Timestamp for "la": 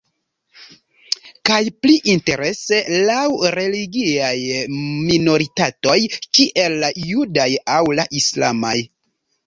6.85-6.95, 8.01-8.13